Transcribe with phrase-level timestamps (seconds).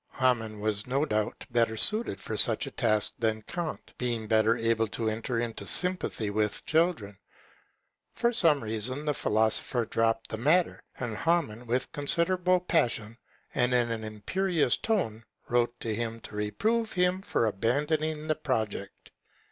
[0.13, 4.87] Hamann was, no doubt, better fitted for such a task than Kant, being better able
[4.87, 7.19] to enter into sympathy with children.
[8.15, 13.19] For some reason the philosopher dropped the matter, and Hamann, with considerable passion,
[13.53, 19.11] and in an imperious tone, wrote to him, to reprove him for abandoning the project.